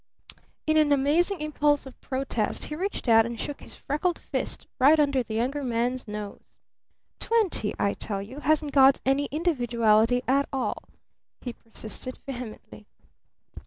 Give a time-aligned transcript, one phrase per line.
[0.65, 4.99] In an amazing impulse of protest he reached out and shook his freckled fist right
[4.99, 6.57] under the Younger Man's nose.
[7.19, 10.85] "Twenty, I tell you, hasn't got any individuality at all!"
[11.39, 12.87] he persisted vehemently.